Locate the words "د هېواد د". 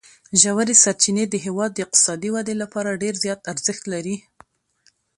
1.29-1.79